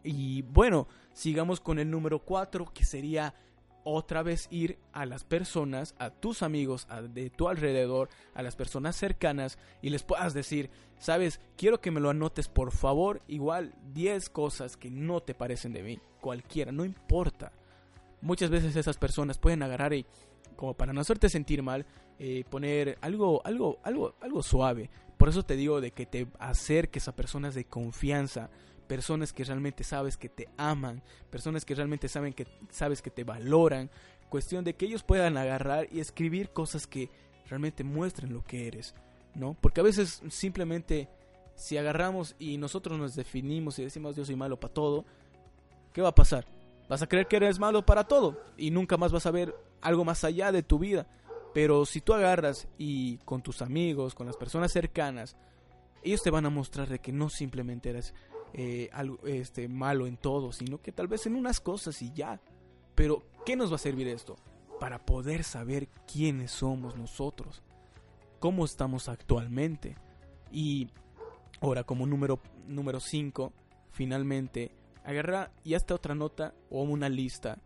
Y 0.03 0.43
bueno, 0.43 0.89
sigamos 1.13 1.61
con 1.61 1.79
el 1.79 1.91
número 1.91 2.21
4, 2.21 2.73
que 2.73 2.85
sería 2.85 3.35
otra 3.89 4.23
vez 4.23 4.49
ir 4.51 4.79
a 4.93 5.07
las 5.07 5.25
personas, 5.25 5.95
a 5.99 6.11
tus 6.11 6.43
amigos, 6.43 6.87
de 7.15 7.31
tu 7.31 7.49
alrededor, 7.49 8.09
a 8.35 8.43
las 8.43 8.57
personas 8.57 8.97
cercanas 8.97 9.59
y 9.83 9.91
les 9.91 10.03
puedas 10.03 10.35
decir, 10.35 10.71
sabes, 10.99 11.41
quiero 11.57 11.81
que 11.81 11.91
me 11.91 12.01
lo 12.01 12.11
anotes 12.11 12.49
por 12.49 12.73
favor, 12.73 13.23
igual 13.29 13.75
10 13.95 14.31
cosas 14.31 14.77
que 14.77 14.91
no 14.91 15.21
te 15.21 15.35
parecen 15.35 15.73
de 15.73 15.83
mí, 15.83 15.99
cualquiera, 16.21 16.73
no 16.73 16.85
importa. 16.85 17.53
Muchas 18.21 18.51
veces 18.51 18.77
esas 18.77 18.97
personas 18.97 19.39
pueden 19.39 19.63
agarrar 19.63 19.95
y, 19.95 20.05
como 20.57 20.75
para 20.75 20.93
no 20.93 21.01
hacerte 21.01 21.29
sentir 21.29 21.63
mal, 21.63 21.87
eh, 22.19 22.45
poner 22.51 22.99
algo, 23.01 23.41
algo, 23.45 23.79
algo, 23.85 24.15
algo 24.21 24.43
suave. 24.43 24.91
Por 25.17 25.29
eso 25.29 25.45
te 25.45 25.57
digo 25.57 25.81
de 25.81 25.93
que 25.93 26.07
te 26.07 26.27
acerques 26.39 27.09
a 27.09 27.17
personas 27.17 27.55
de 27.55 27.65
confianza, 27.65 28.51
personas 28.89 29.33
que 29.33 29.45
realmente 29.45 29.85
sabes 29.85 30.17
que 30.17 30.29
te 30.29 30.49
aman, 30.57 31.03
personas 31.31 31.65
que 31.65 31.75
realmente 31.75 32.09
saben 32.09 32.33
que 32.33 32.47
sabes 32.71 33.03
que 33.03 33.11
te 33.11 33.23
valoran, 33.23 33.91
cuestión 34.29 34.65
de 34.65 34.75
que 34.75 34.87
ellos 34.87 35.03
puedan 35.05 35.37
agarrar 35.37 35.87
y 35.93 36.01
escribir 36.01 36.51
cosas 36.51 36.87
que 36.87 37.11
realmente 37.47 37.85
muestren 37.85 38.33
lo 38.33 38.43
que 38.43 38.67
eres, 38.67 38.95
¿no? 39.35 39.57
Porque 39.61 39.81
a 39.81 39.85
veces 39.85 40.23
simplemente 40.31 41.09
si 41.55 41.77
agarramos 41.77 42.35
y 42.39 42.57
nosotros 42.57 42.99
nos 42.99 43.15
definimos 43.15 43.79
y 43.79 43.85
decimos 43.85 44.17
yo 44.17 44.25
soy 44.25 44.37
malo 44.37 44.59
para 44.59 44.75
todo, 44.75 45.05
¿qué 45.93 46.03
va 46.03 46.09
a 46.09 46.15
pasar? 46.15 46.47
Vas 46.89 47.03
a 47.03 47.07
creer 47.07 47.27
que 47.29 47.37
eres 47.37 47.59
malo 47.59 47.85
para 47.85 48.05
todo 48.05 48.41
y 48.57 48.71
nunca 48.71 48.97
más 48.97 49.13
vas 49.13 49.27
a 49.27 49.31
ver 49.31 49.55
algo 49.83 50.05
más 50.05 50.25
allá 50.25 50.51
de 50.51 50.63
tu 50.63 50.79
vida. 50.79 51.07
Pero 51.53 51.85
si 51.87 52.01
tú 52.01 52.15
agarras 52.15 52.69
y 52.79 53.19
con 53.19 53.43
tus 53.43 53.63
amigos, 53.63 54.15
con 54.15 54.27
las 54.27 54.37
personas 54.37 54.73
cercanas, 54.73 55.37
ellos 56.03 56.23
te 56.23 56.31
van 56.31 56.47
a 56.47 56.51
mostrar 56.51 56.89
de 56.89 57.01
que 57.01 57.13
no 57.13 57.29
simplemente 57.29 57.91
eres 57.91 58.15
eh, 58.55 58.89
algo, 58.93 59.19
este, 59.27 59.69
malo 59.69 60.07
en 60.07 60.17
todo, 60.17 60.53
sino 60.53 60.81
que 60.81 60.93
tal 60.93 61.09
vez 61.09 61.27
en 61.27 61.35
unas 61.35 61.61
cosas 61.61 62.01
y 62.03 62.13
ya. 62.13 62.41
Pero, 62.95 63.23
¿qué 63.45 63.57
nos 63.57 63.71
va 63.71 63.77
a 63.77 63.81
servir 63.81 64.09
esto? 64.09 64.37
Para 64.81 65.05
poder 65.05 65.45
saber 65.45 65.89
quiénes 66.11 66.51
somos 66.51 66.97
nosotros, 66.97 67.63
cómo 68.39 68.65
estamos 68.65 69.09
actualmente. 69.09 69.97
Y 70.51 70.89
ahora, 71.61 71.85
como 71.85 72.07
número 72.07 73.01
5, 73.01 73.53
finalmente, 73.93 74.73
agarra 75.05 75.51
y 75.65 75.75
hasta 75.75 75.95
otra 75.95 76.15
nota 76.15 76.55
o 76.71 76.83
una 76.83 77.09
lista 77.09 77.59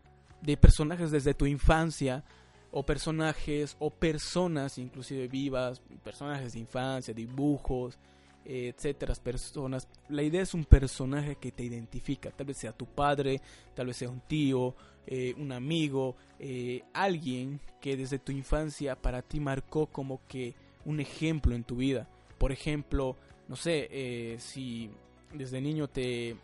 de 0.43 0.57
personajes 0.57 1.11
desde 1.11 1.35
tu 1.35 1.47
infancia 1.47 2.25
o 2.71 2.85
personajes 2.85 3.77
o 3.79 3.91
personas 3.91 4.79
inclusive 4.79 5.29
vivas, 5.29 5.81
personajes 6.03 6.55
de 6.55 6.61
infancia, 6.61 7.13
dibujos, 7.13 7.99
etcétera, 8.45 9.15
personas. 9.15 9.89
La 10.09 10.23
idea 10.23 10.43
es 10.43 10.55
un 10.55 10.65
personaje 10.65 11.37
que 11.37 11.53
te 11.53 11.63
identifica, 11.63 12.31
tal 12.31 12.47
vez 12.47 12.59
sea 12.59 12.73
tu 12.73 12.87
padre, 12.87 13.41
tal 13.75 13.87
vez 13.87 13.97
sea 13.97 14.09
un 14.09 14.21
tío, 14.21 14.75
eh, 15.07 15.35
un 15.39 15.53
amigo, 15.53 16.17
eh, 16.39 16.83
alguien 16.93 17.61
que 17.81 17.97
desde 17.97 18.19
tu 18.19 18.33
infancia 18.33 18.97
para 18.97 19.23
ti 19.23 19.41
marcó 19.41 19.87
como 19.87 20.21
que 20.29 20.55
un 20.85 21.01
ejemplo 21.01 21.55
en 21.55 21.65
tu 21.65 21.77
vida. 21.77 22.09
Por 22.39 22.53
ejemplo, 22.53 23.17
no 23.49 23.57
sé, 23.57 23.89
eh, 23.91 24.37
si 24.39 24.91
desde 25.33 25.61
niño 25.61 25.89
te, 25.89 26.37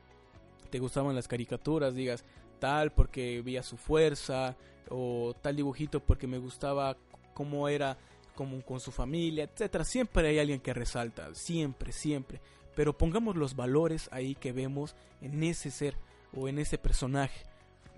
te 0.70 0.78
gustaban 0.78 1.14
las 1.14 1.28
caricaturas, 1.28 1.94
digas 1.94 2.24
tal 2.58 2.92
porque 2.92 3.42
veía 3.42 3.62
su 3.62 3.76
fuerza, 3.76 4.56
o 4.90 5.34
tal 5.40 5.56
dibujito 5.56 6.00
porque 6.00 6.26
me 6.26 6.38
gustaba 6.38 6.96
cómo 7.34 7.68
era 7.68 7.96
como 8.38 8.62
con 8.62 8.78
su 8.78 8.92
familia, 8.92 9.42
etcétera. 9.42 9.82
Siempre 9.82 10.28
hay 10.28 10.38
alguien 10.38 10.60
que 10.60 10.72
resalta, 10.72 11.34
siempre, 11.34 11.90
siempre. 11.90 12.40
Pero 12.76 12.96
pongamos 12.96 13.34
los 13.34 13.56
valores 13.56 14.08
ahí 14.12 14.36
que 14.36 14.52
vemos 14.52 14.94
en 15.20 15.42
ese 15.42 15.72
ser 15.72 15.96
o 16.32 16.46
en 16.46 16.60
ese 16.60 16.78
personaje. 16.78 17.42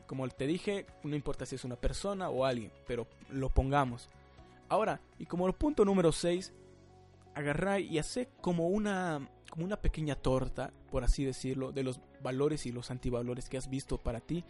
Como 0.06 0.26
te 0.30 0.46
dije, 0.46 0.86
no 1.04 1.14
importa 1.14 1.44
si 1.44 1.56
es 1.56 1.64
una 1.66 1.76
persona 1.76 2.30
o 2.30 2.46
alguien, 2.46 2.72
pero 2.86 3.06
lo 3.28 3.50
pongamos. 3.50 4.08
Ahora, 4.70 5.02
y 5.18 5.26
como 5.26 5.46
el 5.46 5.52
punto 5.52 5.84
número 5.84 6.10
6, 6.10 6.54
agarrar 7.34 7.82
y 7.82 7.98
hacer 7.98 8.30
como 8.40 8.68
una, 8.68 9.28
como 9.50 9.66
una 9.66 9.76
pequeña 9.76 10.14
torta, 10.14 10.72
por 10.90 11.04
así 11.04 11.22
decirlo, 11.22 11.70
de 11.70 11.82
los 11.82 12.00
valores 12.22 12.64
y 12.64 12.72
los 12.72 12.90
antivalores 12.90 13.50
que 13.50 13.58
has 13.58 13.68
visto 13.68 13.98
para 13.98 14.20
ti 14.20 14.42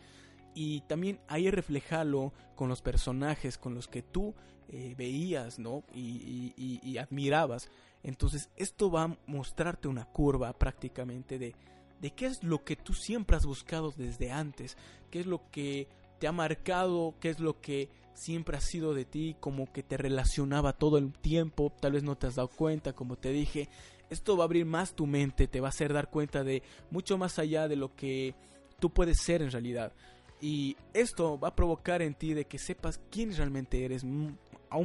y 0.55 0.81
también 0.83 1.21
ahí 1.29 1.51
reflejarlo 1.51 2.33
con 2.55 2.69
los 2.69 2.83
personajes 2.83 3.59
con 3.59 3.75
los 3.75 3.89
que 3.89 4.03
tú 4.03 4.35
eh, 4.69 4.95
veías, 4.97 5.59
¿no? 5.59 5.83
Y, 5.95 6.97
admirabas. 6.99 7.69
Entonces 8.03 8.51
esto 8.57 8.91
va 8.91 9.05
a 9.05 9.17
mostrarte 9.27 9.89
una 9.89 10.05
curva 10.05 10.53
prácticamente 10.53 11.39
de, 11.39 11.55
de 12.01 12.11
qué 12.13 12.27
es 12.27 12.43
lo 12.43 12.65
que 12.65 12.77
tú 12.77 12.95
siempre 12.95 13.37
has 13.37 13.47
buscado 13.47 13.93
desde 13.97 14.31
antes, 14.31 14.77
qué 15.11 15.21
es 15.21 15.27
lo 15.27 15.51
que 15.51 15.89
te 16.19 16.27
ha 16.27 16.33
marcado, 16.33 17.15
qué 17.21 17.31
es 17.31 17.41
lo 17.41 17.61
que 17.61 17.89
siempre 18.15 18.57
ha 18.57 18.61
sido 18.61 18.95
de 18.95 19.05
ti, 19.05 19.37
como 19.41 19.73
que 19.73 19.83
te 19.83 19.97
relacionaba 19.97 20.75
todo 20.75 20.99
el 20.99 21.13
tiempo, 21.13 21.73
tal 21.81 21.93
vez 21.93 22.03
no 22.03 22.17
te 22.17 22.27
has 22.27 22.37
dado 22.37 22.49
cuenta, 22.49 22.93
como 22.93 23.17
te 23.17 23.31
dije, 23.31 23.69
esto 24.11 24.37
va 24.37 24.45
a 24.45 24.47
abrir 24.47 24.67
más 24.67 24.95
tu 24.95 25.07
mente, 25.07 25.47
te 25.47 25.61
va 25.61 25.69
a 25.69 25.71
hacer 25.71 25.93
dar 25.93 26.11
cuenta 26.11 26.45
de 26.45 26.63
mucho 26.91 27.17
más 27.17 27.39
allá 27.39 27.69
de 27.69 27.77
lo 27.77 27.95
que 27.95 28.35
tú 28.79 28.91
puedes 28.91 29.21
ser 29.21 29.41
en 29.43 29.51
realidad. 29.51 29.93
Y 30.41 30.77
esto 30.95 31.39
va 31.39 31.49
a 31.49 31.57
provocar 31.57 32.01
en 32.03 32.15
ti 32.15 32.33
de 32.33 32.47
que 32.47 32.59
sepas 32.59 33.01
quién 33.11 33.35
realmente 33.37 33.85
eres 33.85 34.05
a, 34.71 34.79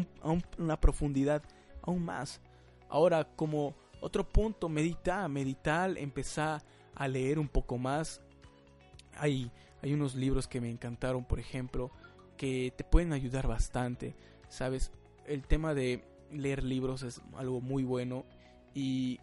una 0.57 0.79
profundidad 0.79 1.43
aún 1.81 2.03
más. 2.03 2.41
Ahora, 2.89 3.23
como 3.35 3.73
otro 4.01 4.27
punto, 4.27 4.67
medita, 4.67 5.27
meditar, 5.27 5.97
empezar 5.97 6.61
a 6.93 7.07
leer 7.07 7.39
un 7.39 7.47
poco 7.47 7.77
más. 7.77 8.21
Hay, 9.17 9.51
hay 9.81 9.93
unos 9.93 10.15
libros 10.15 10.47
que 10.47 10.59
me 10.59 10.69
encantaron, 10.69 11.23
por 11.23 11.39
ejemplo, 11.39 11.91
que 12.37 12.73
te 12.75 12.83
pueden 12.83 13.13
ayudar 13.13 13.47
bastante. 13.47 14.15
Sabes, 14.49 14.91
el 15.25 15.47
tema 15.47 15.73
de 15.73 16.03
leer 16.31 16.63
libros 16.63 17.03
es 17.03 17.21
algo 17.35 17.61
muy 17.61 17.83
bueno 17.83 18.25
y 18.73 19.19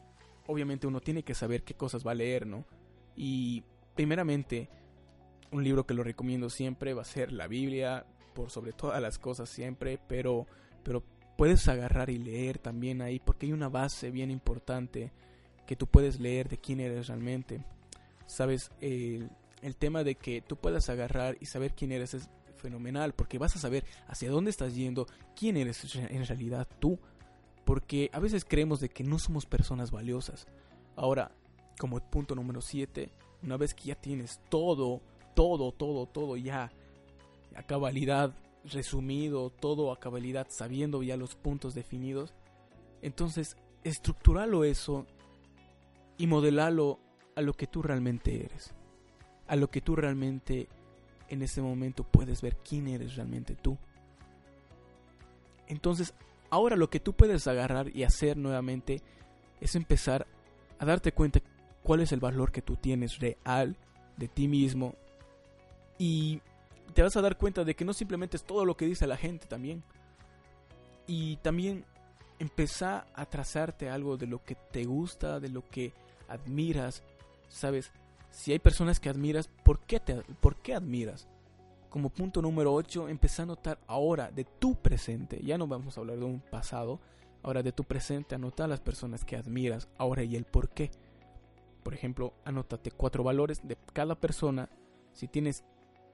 obviamente 0.47 0.87
uno 0.87 1.01
tiene 1.01 1.23
que 1.23 1.35
saber 1.35 1.63
qué 1.63 1.75
cosas 1.75 2.07
va 2.07 2.13
a 2.13 2.17
leer, 2.17 2.47
¿no? 2.47 2.65
Y 3.15 3.65
primeramente, 3.95 4.69
un 5.53 5.65
libro 5.65 5.87
que 5.87 5.95
lo 5.95 6.03
recomiendo 6.03 6.51
siempre 6.51 6.95
va 6.95 7.03
a 7.03 7.07
ser 7.07 7.33
la 7.33 7.47
Biblia, 7.47 8.07
por 8.35 8.51
sobre 8.51 8.73
todas 8.73 9.01
las 9.01 9.19
cosas 9.19 9.49
siempre, 9.49 9.99
pero, 10.09 10.47
pero 10.83 11.05
puedes 11.37 11.69
agarrar 11.69 12.11
y 12.11 12.19
leer 12.19 12.59
también 12.59 13.03
ahí, 13.03 13.19
porque 13.19 13.47
hay 13.47 13.53
una 13.53 13.69
base 13.69 14.11
bien 14.11 14.31
importante 14.31 15.13
que 15.67 15.77
tú 15.77 15.87
puedes 15.87 16.19
leer 16.21 16.49
de 16.49 16.59
quién 16.59 16.81
eres 16.81 17.09
realmente. 17.09 17.65
Sabes, 18.27 18.71
el, 18.81 19.31
el 19.61 19.77
tema 19.77 20.05
de 20.05 20.17
que 20.17 20.41
tú 20.41 20.57
puedas 20.57 20.89
agarrar 20.89 21.37
y 21.41 21.47
saber 21.47 21.75
quién 21.75 21.93
eres 21.93 22.15
es 22.15 22.29
fenomenal, 22.57 23.13
porque 23.13 23.39
vas 23.39 23.57
a 23.57 23.59
saber 23.59 23.85
hacia 24.07 24.31
dónde 24.31 24.51
estás 24.51 24.75
yendo, 24.75 25.07
quién 25.37 25.57
eres 25.57 25.95
en 25.95 26.27
realidad 26.27 26.67
tú, 26.79 26.99
porque 27.65 28.11
a 28.13 28.21
veces 28.21 28.45
creemos 28.45 28.81
de 28.81 28.89
que 28.89 29.05
no 29.05 29.19
somos 29.19 29.47
personas 29.47 29.91
valiosas. 29.91 30.47
Ahora, 30.97 31.33
como 31.79 31.99
punto 32.01 32.35
número 32.35 32.61
7, 32.61 33.13
una 33.43 33.57
vez 33.57 33.75
que 33.75 33.85
ya 33.85 33.95
tienes 33.95 34.41
todo, 34.49 35.03
todo, 35.35 35.73
todo, 35.73 36.07
todo 36.07 36.37
ya 36.37 36.73
a 37.55 37.63
cabalidad 37.63 38.35
resumido, 38.65 39.51
todo 39.51 39.93
a 39.93 40.01
cabalidad 40.01 40.47
sabiendo 40.51 41.03
ya 41.03 41.17
los 41.17 41.35
puntos 41.35 41.75
definidos, 41.75 42.35
entonces 43.01 43.57
estructuralo 43.85 44.65
eso 44.65 45.07
y 46.17 46.27
modelalo 46.27 47.01
a 47.35 47.43
lo 47.43 47.55
que 47.55 47.67
tú 47.67 47.83
realmente 47.83 48.45
eres, 48.45 48.75
a 49.49 49.57
lo 49.57 49.71
que 49.71 49.81
tú 49.81 49.97
realmente 49.97 50.69
en 51.29 51.43
ese 51.43 51.63
momento 51.63 52.05
puedes 52.05 52.43
ver 52.43 52.57
quién 52.57 52.87
eres 52.89 53.17
realmente 53.17 53.57
tú. 53.57 53.79
Entonces, 55.67 56.15
ahora 56.51 56.77
lo 56.77 56.91
que 56.91 57.01
tú 57.01 57.15
puedes 57.15 57.47
agarrar 57.47 57.95
y 57.97 58.05
hacer 58.05 58.37
nuevamente 58.37 59.01
es 59.61 59.75
empezar 59.75 60.27
a 60.79 60.85
darte 60.85 61.13
cuenta 61.13 61.41
cuál 61.83 62.01
es 62.01 62.13
el 62.13 62.21
valor 62.21 62.53
que 62.53 62.63
tú 62.63 62.77
tienes 62.77 63.19
real 63.19 63.77
de 64.17 64.29
ti 64.29 64.49
mismo 64.49 64.95
y 66.03 66.41
te 66.95 67.03
vas 67.05 67.17
a 67.17 67.21
dar 67.21 67.39
cuenta 67.39 67.63
de 67.63 67.77
que 67.77 67.85
no 67.85 67.93
simplemente 67.93 68.37
es 68.37 68.43
todo 68.43 68.65
lo 68.65 68.77
que 68.77 68.87
dice 68.87 69.07
la 69.07 69.17
gente 69.17 69.47
también. 69.47 69.85
Y 71.07 71.37
también 71.37 71.85
empezar 72.41 73.07
a 73.15 73.25
trazarte 73.25 73.89
algo 73.89 74.17
de 74.17 74.27
lo 74.27 74.43
que 74.43 74.57
te 74.57 74.85
gusta, 74.85 75.39
de 75.39 75.49
lo 75.49 75.71
que 75.71 75.93
admiras, 76.27 77.05
¿sabes? 77.47 77.93
Si 78.33 78.51
hay 78.51 78.59
personas 78.59 78.99
que 78.99 79.11
admiras, 79.11 79.49
¿por 79.63 79.79
qué, 79.79 80.01
te, 80.01 80.17
¿por 80.41 80.57
qué 80.57 80.75
admiras? 80.75 81.29
Como 81.89 82.09
punto 82.11 82.43
número 82.43 82.75
8, 82.75 83.09
empezar 83.09 83.45
a 83.45 83.47
notar 83.47 83.79
ahora 83.87 84.33
de 84.33 84.43
tu 84.43 84.75
presente, 84.75 85.41
ya 85.41 85.57
no 85.57 85.69
vamos 85.69 85.97
a 85.97 86.01
hablar 86.01 86.19
de 86.19 86.25
un 86.25 86.41
pasado, 86.41 86.99
ahora 87.45 87.63
de 87.63 87.71
tu 87.71 87.85
presente, 87.85 88.35
anotar 88.35 88.69
las 88.69 88.81
personas 88.81 89.25
que 89.25 89.37
admiras, 89.37 89.87
ahora 89.99 90.25
y 90.25 90.35
el 90.35 90.47
por 90.47 90.71
qué. 90.71 90.91
Por 91.85 91.95
ejemplo, 91.95 92.35
anótate 92.45 92.91
cuatro 92.91 93.23
valores 93.23 93.61
de 93.63 93.77
cada 93.93 94.17
persona. 94.17 94.69
Si 95.13 95.29
tienes 95.29 95.63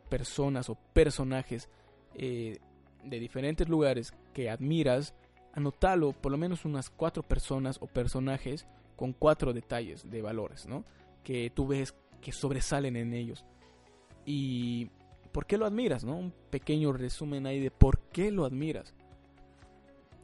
personas 0.09 0.69
o 0.69 0.77
personajes 0.93 1.69
eh, 2.15 2.59
de 3.05 3.21
diferentes 3.21 3.69
lugares 3.69 4.13
que 4.33 4.51
admiras, 4.51 5.15
anótalo 5.53 6.13
por 6.13 6.33
lo 6.33 6.39
menos 6.39 6.65
unas 6.65 6.91
cuatro 6.91 7.23
personas 7.23 7.79
o 7.81 7.87
personajes 7.87 8.67
con 8.97 9.13
cuatro 9.13 9.53
detalles 9.53 10.11
de 10.11 10.23
valores, 10.23 10.67
¿no? 10.67 10.85
Que 11.23 11.51
tú 11.51 11.67
ves 11.69 11.95
que 12.21 12.33
sobresalen 12.33 12.97
en 12.97 13.15
ellos. 13.15 13.45
Y 14.27 14.91
¿por 15.33 15.47
qué 15.47 15.57
lo 15.57 15.67
admiras, 15.67 16.05
no? 16.05 16.17
Un 16.17 16.33
pequeño 16.51 16.93
resumen 16.93 17.47
ahí 17.47 17.61
de 17.61 17.71
por 17.71 18.01
qué 18.01 18.31
lo 18.31 18.45
admiras. 18.45 18.95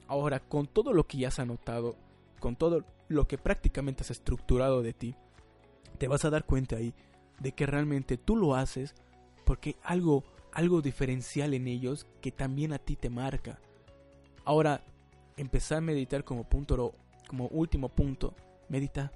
Ahora, 0.09 0.41
con 0.41 0.67
todo 0.67 0.93
lo 0.93 1.07
que 1.07 1.19
ya 1.19 1.29
has 1.29 1.39
anotado, 1.39 1.97
con 2.41 2.57
todo 2.57 2.85
lo 3.09 3.27
que 3.27 3.39
prácticamente 3.39 4.03
has 4.03 4.11
estructurado 4.11 4.83
de 4.83 4.93
ti, 4.93 5.15
te 5.99 6.09
vas 6.09 6.25
a 6.25 6.31
dar 6.31 6.45
cuenta 6.45 6.77
ahí 6.77 6.95
de 7.41 7.53
que 7.53 7.67
realmente 7.67 8.17
tú 8.17 8.37
lo 8.37 8.55
haces 8.55 8.95
porque 9.45 9.77
algo 9.83 10.25
algo 10.55 10.81
diferencial 10.81 11.53
en 11.53 11.67
ellos 11.67 12.07
que 12.21 12.31
también 12.31 12.73
a 12.73 12.79
ti 12.79 12.97
te 12.97 13.11
marca. 13.11 13.59
Ahora, 14.45 14.85
empezar 15.37 15.79
a 15.79 15.83
meditar 15.83 16.25
como 16.25 16.45
punto 16.45 16.95
como 17.27 17.49
último 17.49 17.89
punto, 17.89 18.35
medita. 18.69 19.13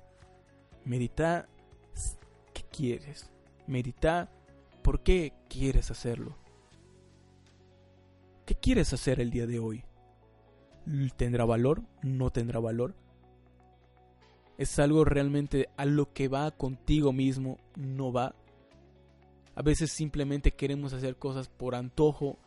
Medita 0.85 1.49
qué 2.53 2.63
quieres. 2.65 3.31
Medita 3.67 4.31
por 4.83 5.03
qué 5.03 5.33
quieres 5.49 5.91
hacerlo. 5.91 6.37
¿Qué 8.45 8.55
quieres 8.55 8.93
hacer 8.93 9.21
el 9.21 9.31
día 9.31 9.47
de 9.47 9.59
hoy? 9.59 9.85
¿Tendrá 11.17 11.45
valor? 11.45 11.83
¿No 12.03 12.31
tendrá 12.31 12.59
valor? 12.59 12.95
¿Es 14.57 14.79
algo 14.79 15.05
realmente 15.05 15.69
a 15.77 15.85
lo 15.85 16.13
que 16.13 16.29
va 16.29 16.51
contigo 16.51 17.13
mismo? 17.13 17.59
¿No 17.77 18.13
va? 18.13 18.35
A 19.59 19.63
veces 19.63 19.91
simplemente 19.91 20.53
queremos 20.53 20.93
hacer 20.93 21.17
cosas 21.17 21.49
por 21.49 21.75
antojo, 21.75 22.39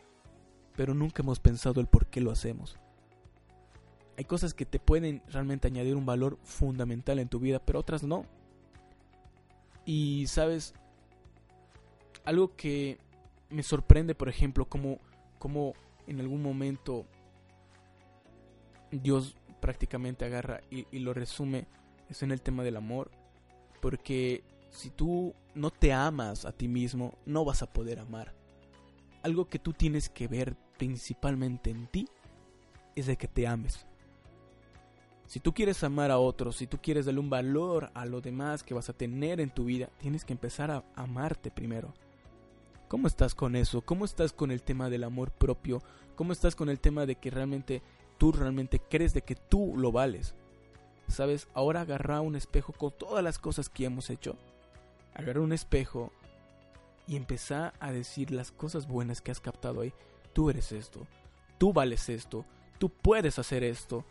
pero 0.77 0.93
nunca 0.93 1.21
hemos 1.21 1.41
pensado 1.41 1.81
el 1.81 1.87
por 1.87 2.07
qué 2.07 2.21
lo 2.21 2.31
hacemos. 2.31 2.77
Hay 4.17 4.23
cosas 4.23 4.53
que 4.53 4.65
te 4.65 4.79
pueden 4.79 5.21
realmente 5.27 5.67
añadir 5.67 5.97
un 5.97 6.05
valor 6.05 6.39
fundamental 6.45 7.19
en 7.19 7.27
tu 7.27 7.41
vida, 7.41 7.59
pero 7.59 7.79
otras 7.79 8.03
no. 8.03 8.25
Y 9.83 10.25
sabes, 10.27 10.73
algo 12.23 12.55
que 12.55 12.97
me 13.49 13.63
sorprende, 13.63 14.15
por 14.15 14.29
ejemplo, 14.29 14.63
como, 14.69 14.97
como 15.37 15.73
en 16.07 16.21
algún 16.21 16.41
momento 16.41 17.05
Dios 18.89 19.35
prácticamente 19.59 20.23
agarra 20.23 20.61
y, 20.69 20.87
y 20.93 20.99
lo 20.99 21.13
resume, 21.13 21.67
es 22.07 22.23
en 22.23 22.31
el 22.31 22.41
tema 22.41 22.63
del 22.63 22.77
amor. 22.77 23.11
Porque 23.81 24.45
si 24.69 24.91
tú 24.91 25.35
no 25.53 25.71
te 25.71 25.93
amas 25.93 26.45
a 26.45 26.51
ti 26.51 26.67
mismo, 26.67 27.17
no 27.25 27.45
vas 27.45 27.61
a 27.61 27.71
poder 27.71 27.99
amar. 27.99 28.33
Algo 29.23 29.45
que 29.49 29.59
tú 29.59 29.73
tienes 29.73 30.09
que 30.09 30.27
ver 30.27 30.55
principalmente 30.77 31.69
en 31.69 31.87
ti 31.87 32.07
es 32.95 33.05
de 33.05 33.17
que 33.17 33.27
te 33.27 33.47
ames. 33.47 33.85
Si 35.27 35.39
tú 35.39 35.53
quieres 35.53 35.83
amar 35.83 36.11
a 36.11 36.17
otros, 36.17 36.57
si 36.57 36.67
tú 36.67 36.79
quieres 36.81 37.05
darle 37.05 37.21
un 37.21 37.29
valor 37.29 37.89
a 37.93 38.05
lo 38.05 38.19
demás 38.19 38.63
que 38.63 38.73
vas 38.73 38.89
a 38.89 38.93
tener 38.93 39.39
en 39.39 39.49
tu 39.49 39.65
vida, 39.65 39.89
tienes 39.99 40.25
que 40.25 40.33
empezar 40.33 40.71
a 40.71 40.83
amarte 40.95 41.51
primero. 41.51 41.93
¿Cómo 42.87 43.07
estás 43.07 43.33
con 43.33 43.55
eso? 43.55 43.81
¿Cómo 43.81 44.03
estás 44.03 44.33
con 44.33 44.51
el 44.51 44.63
tema 44.63 44.89
del 44.89 45.05
amor 45.05 45.31
propio? 45.31 45.81
¿Cómo 46.15 46.33
estás 46.33 46.55
con 46.55 46.67
el 46.69 46.81
tema 46.81 47.05
de 47.05 47.15
que 47.15 47.29
realmente 47.29 47.81
tú 48.17 48.33
realmente 48.33 48.79
crees 48.79 49.13
de 49.13 49.21
que 49.21 49.35
tú 49.35 49.75
lo 49.77 49.93
vales? 49.93 50.35
¿Sabes? 51.07 51.47
Ahora 51.53 51.81
agarra 51.81 52.19
un 52.19 52.35
espejo 52.35 52.73
con 52.73 52.91
todas 52.91 53.23
las 53.23 53.39
cosas 53.39 53.69
que 53.69 53.85
hemos 53.85 54.09
hecho 54.09 54.37
agarrar 55.13 55.39
un 55.39 55.53
espejo 55.53 56.11
y 57.07 57.15
empezar 57.15 57.73
a 57.79 57.91
decir 57.91 58.31
las 58.31 58.51
cosas 58.51 58.87
buenas 58.87 59.21
que 59.21 59.31
has 59.31 59.39
captado 59.39 59.81
ahí. 59.81 59.93
Tú 60.33 60.49
eres 60.49 60.71
esto, 60.71 61.07
tú 61.57 61.73
vales 61.73 62.09
esto, 62.09 62.45
tú 62.79 62.89
puedes 62.89 63.39
hacer 63.39 63.63
esto. 63.63 64.05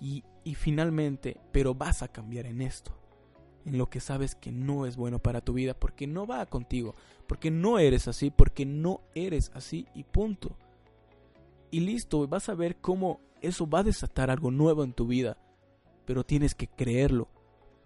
Y, 0.00 0.24
y 0.44 0.54
finalmente, 0.54 1.38
pero 1.52 1.74
vas 1.74 2.02
a 2.02 2.08
cambiar 2.08 2.46
en 2.46 2.60
esto. 2.60 2.92
En 3.64 3.78
lo 3.78 3.88
que 3.88 4.00
sabes 4.00 4.34
que 4.34 4.50
no 4.50 4.86
es 4.86 4.96
bueno 4.96 5.20
para 5.20 5.40
tu 5.40 5.52
vida 5.52 5.74
porque 5.74 6.06
no 6.06 6.26
va 6.26 6.46
contigo, 6.46 6.94
porque 7.28 7.50
no 7.50 7.78
eres 7.78 8.08
así, 8.08 8.30
porque 8.30 8.66
no 8.66 9.00
eres 9.14 9.50
así 9.54 9.86
y 9.94 10.02
punto. 10.02 10.56
Y 11.70 11.80
listo, 11.80 12.26
vas 12.26 12.48
a 12.48 12.54
ver 12.54 12.76
cómo 12.76 13.20
eso 13.40 13.68
va 13.68 13.80
a 13.80 13.84
desatar 13.84 14.30
algo 14.30 14.50
nuevo 14.50 14.84
en 14.84 14.92
tu 14.92 15.06
vida, 15.06 15.36
pero 16.04 16.24
tienes 16.24 16.54
que 16.54 16.68
creerlo, 16.68 17.28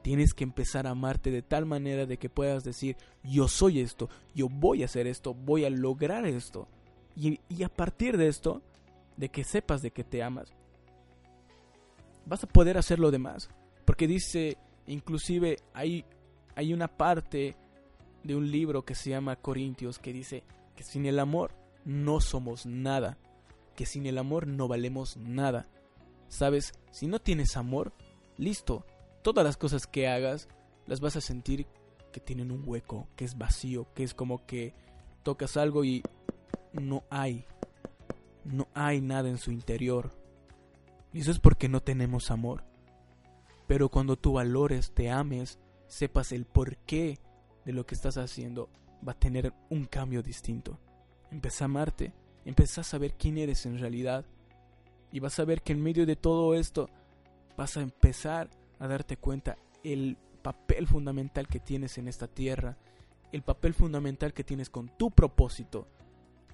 Tienes 0.06 0.34
que 0.34 0.44
empezar 0.44 0.86
a 0.86 0.90
amarte 0.90 1.32
de 1.32 1.42
tal 1.42 1.66
manera 1.66 2.06
de 2.06 2.16
que 2.16 2.30
puedas 2.30 2.62
decir, 2.62 2.96
yo 3.24 3.48
soy 3.48 3.80
esto, 3.80 4.08
yo 4.36 4.48
voy 4.48 4.82
a 4.82 4.84
hacer 4.84 5.08
esto, 5.08 5.34
voy 5.34 5.64
a 5.64 5.70
lograr 5.70 6.24
esto. 6.26 6.68
Y, 7.16 7.40
a 7.64 7.68
partir 7.68 8.16
de 8.16 8.28
esto, 8.28 8.62
de 9.16 9.30
que 9.30 9.42
sepas 9.42 9.82
de 9.82 9.90
que 9.90 10.04
te 10.04 10.22
amas, 10.22 10.52
vas 12.24 12.44
a 12.44 12.46
poder 12.46 12.78
hacer 12.78 13.00
lo 13.00 13.10
demás. 13.10 13.50
Porque 13.84 14.06
dice, 14.06 14.58
inclusive 14.86 15.56
hay, 15.74 16.04
hay 16.54 16.72
una 16.72 16.86
parte 16.86 17.56
de 18.22 18.36
un 18.36 18.48
libro 18.48 18.84
que 18.84 18.94
se 18.94 19.10
llama 19.10 19.34
Corintios 19.34 19.98
que 19.98 20.12
dice 20.12 20.44
que 20.76 20.84
sin 20.84 21.06
el 21.06 21.18
amor 21.18 21.50
no 21.84 22.20
somos 22.20 22.64
nada, 22.64 23.18
que 23.74 23.86
sin 23.86 24.06
el 24.06 24.18
amor 24.18 24.46
no 24.46 24.68
valemos 24.68 25.16
nada. 25.16 25.66
¿Sabes? 26.28 26.74
Si 26.92 27.08
no 27.08 27.18
tienes 27.18 27.56
amor, 27.56 27.92
listo, 28.36 28.84
todas 29.26 29.44
las 29.44 29.56
cosas 29.56 29.88
que 29.88 30.06
hagas 30.06 30.46
las 30.86 31.00
vas 31.00 31.16
a 31.16 31.20
sentir 31.20 31.66
que 32.12 32.20
tienen 32.20 32.52
un 32.52 32.62
hueco, 32.64 33.08
que 33.16 33.24
es 33.24 33.36
vacío, 33.36 33.92
que 33.92 34.04
es 34.04 34.14
como 34.14 34.46
que 34.46 34.72
tocas 35.24 35.56
algo 35.56 35.84
y 35.84 36.04
no 36.72 37.02
hay, 37.10 37.44
no 38.44 38.68
hay 38.72 39.00
nada 39.00 39.28
en 39.28 39.38
su 39.38 39.50
interior. 39.50 40.12
Y 41.12 41.22
eso 41.22 41.32
es 41.32 41.40
porque 41.40 41.68
no 41.68 41.82
tenemos 41.82 42.30
amor. 42.30 42.62
Pero 43.66 43.88
cuando 43.88 44.14
tú 44.14 44.34
valores, 44.34 44.92
te 44.92 45.10
ames, 45.10 45.58
sepas 45.88 46.30
el 46.30 46.44
porqué 46.44 47.18
de 47.64 47.72
lo 47.72 47.84
que 47.84 47.96
estás 47.96 48.18
haciendo, 48.18 48.70
va 49.06 49.10
a 49.10 49.18
tener 49.18 49.52
un 49.70 49.86
cambio 49.86 50.22
distinto. 50.22 50.78
Empieza 51.32 51.64
a 51.64 51.66
amarte, 51.66 52.12
empieza 52.44 52.82
a 52.82 52.84
saber 52.84 53.14
quién 53.14 53.38
eres 53.38 53.66
en 53.66 53.80
realidad. 53.80 54.24
Y 55.10 55.18
vas 55.18 55.36
a 55.40 55.44
ver 55.44 55.62
que 55.62 55.72
en 55.72 55.82
medio 55.82 56.06
de 56.06 56.14
todo 56.14 56.54
esto 56.54 56.88
vas 57.56 57.76
a 57.76 57.80
empezar 57.80 58.48
a 58.78 58.86
darte 58.88 59.16
cuenta 59.16 59.56
el 59.82 60.16
papel 60.42 60.86
fundamental 60.86 61.48
que 61.48 61.60
tienes 61.60 61.98
en 61.98 62.08
esta 62.08 62.28
tierra, 62.28 62.76
el 63.32 63.42
papel 63.42 63.74
fundamental 63.74 64.32
que 64.32 64.44
tienes 64.44 64.70
con 64.70 64.88
tu 64.96 65.10
propósito. 65.10 65.86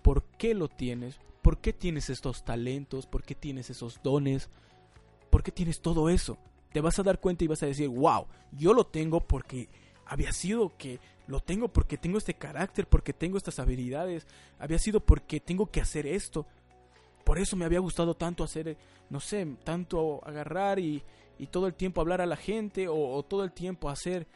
¿Por 0.02 0.24
qué 0.38 0.54
lo 0.54 0.68
tienes? 0.68 1.20
¿Por 1.42 1.58
qué 1.58 1.72
tienes 1.72 2.10
estos 2.10 2.44
talentos? 2.44 3.06
¿Por 3.06 3.22
qué 3.22 3.34
tienes 3.34 3.70
esos 3.70 4.00
dones? 4.02 4.48
¿Por 5.30 5.42
qué 5.42 5.52
tienes 5.52 5.80
todo 5.80 6.08
eso? 6.08 6.38
Te 6.72 6.80
vas 6.80 6.98
a 6.98 7.02
dar 7.02 7.20
cuenta 7.20 7.44
y 7.44 7.48
vas 7.48 7.62
a 7.62 7.66
decir, 7.66 7.88
wow, 7.88 8.26
yo 8.52 8.72
lo 8.72 8.86
tengo 8.86 9.20
porque 9.20 9.68
había 10.06 10.32
sido 10.32 10.76
que 10.76 11.00
lo 11.26 11.40
tengo 11.40 11.68
porque 11.68 11.98
tengo 11.98 12.18
este 12.18 12.34
carácter, 12.34 12.86
porque 12.86 13.12
tengo 13.12 13.36
estas 13.36 13.58
habilidades, 13.58 14.26
había 14.58 14.78
sido 14.78 15.00
porque 15.00 15.40
tengo 15.40 15.66
que 15.66 15.80
hacer 15.80 16.06
esto. 16.06 16.46
Por 17.24 17.38
eso 17.38 17.56
me 17.56 17.64
había 17.64 17.78
gustado 17.78 18.14
tanto 18.14 18.42
hacer, 18.42 18.76
no 19.10 19.20
sé, 19.20 19.46
tanto 19.64 20.20
agarrar 20.24 20.78
y, 20.78 21.02
y 21.42 21.48
todo 21.48 21.66
el 21.66 21.74
tiempo 21.74 22.00
hablar 22.00 22.20
a 22.20 22.26
la 22.26 22.36
gente 22.36 22.86
o, 22.88 23.20
todo 23.24 23.42
el 23.42 23.50
tiempo 23.50 23.90
hacer, 23.90 24.28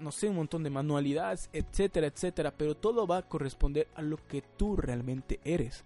no 0.00 0.10
sé, 0.10 0.30
un 0.30 0.36
montón 0.36 0.62
de 0.62 0.70
manualidades, 0.70 1.50
etcétera, 1.52 2.06
etcétera. 2.06 2.54
Pero 2.56 2.74
todo 2.74 3.06
va 3.06 3.18
a 3.18 3.28
corresponder 3.28 3.86
a 3.94 4.00
lo 4.00 4.16
que 4.28 4.40
tú 4.40 4.74
realmente 4.74 5.40
eres. 5.44 5.84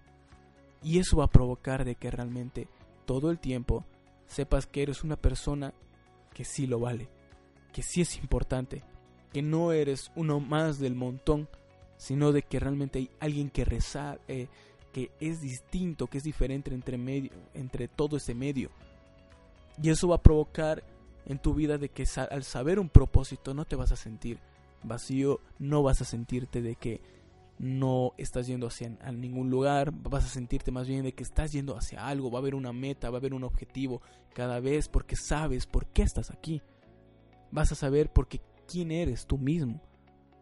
Y 0.81 1.01
eso 1.01 1.17
va 1.17 1.25
a 1.25 1.31
provocar 1.33 1.85
de 1.85 1.97
que 1.97 2.13
realmente 2.13 2.69
todo 3.07 3.33
el 3.33 3.41
tiempo 3.41 3.87
sepas 4.29 4.67
que 4.67 4.83
eres 4.83 5.03
una 5.03 5.17
persona 5.17 5.75
que 6.33 6.45
sí 6.45 6.69
lo 6.69 6.79
vale, 6.79 7.09
que 7.73 7.83
sí 7.83 8.03
es 8.03 8.17
importante, 8.17 8.85
que 9.33 9.43
no 9.43 9.73
eres 9.73 10.13
uno 10.15 10.39
más 10.39 10.79
del 10.79 10.95
montón, 10.95 11.49
sino 11.97 12.31
de 12.31 12.43
que 12.43 12.61
realmente 12.61 13.01
hay 13.01 13.11
alguien 13.19 13.51
que 13.51 13.65
rezar, 13.65 14.21
eh, 14.29 14.47
que 14.93 15.11
es 15.19 15.41
distinto, 15.41 16.07
que 16.07 16.19
es 16.19 16.25
diferente 16.25 16.73
entre 16.73 16.99
medio, 16.99 17.33
entre 17.53 17.89
todo 17.89 18.17
ese 18.17 18.33
medio. 18.33 18.71
Y 19.83 19.91
eso 19.91 20.09
va 20.09 20.17
a 20.17 20.23
provocar 20.23 20.85
en 21.27 21.39
tu 21.39 21.55
vida 21.55 21.79
de 21.79 21.91
que 21.91 22.05
al 22.31 22.43
saber 22.43 22.79
un 22.79 22.89
propósito 22.89 23.55
no 23.55 23.65
te 23.65 23.77
vas 23.77 23.93
a 23.93 23.97
sentir 23.97 24.41
vacío, 24.83 25.41
no 25.59 25.83
vas 25.83 26.01
a 26.01 26.05
sentirte 26.05 26.63
de 26.63 26.77
que 26.77 27.01
no 27.59 28.15
estás 28.17 28.47
yendo 28.47 28.69
hacia 28.69 28.97
a 29.01 29.13
ningún 29.13 29.51
lugar, 29.51 29.93
vas 29.93 30.25
a 30.25 30.29
sentirte 30.29 30.71
más 30.71 30.87
bien 30.87 31.03
de 31.03 31.13
que 31.13 31.25
estás 31.25 31.53
yendo 31.53 31.77
hacia 31.77 32.07
algo, 32.07 32.31
va 32.31 32.39
a 32.39 32.43
haber 32.43 32.55
una 32.55 32.73
meta, 32.73 33.11
va 33.11 33.17
a 33.17 33.21
haber 33.21 33.35
un 33.35 33.45
objetivo 33.45 34.01
cada 34.33 34.61
vez 34.61 34.89
porque 34.89 35.17
sabes 35.17 35.67
por 35.67 35.87
qué 35.87 36.03
estás 36.03 36.31
aquí. 36.31 36.63
Vas 37.51 37.73
a 37.73 37.75
saber 37.75 38.13
por 38.13 38.29
qué 38.29 38.41
quién 38.67 38.93
eres 38.93 39.27
tú 39.27 39.39
mismo. 39.39 39.81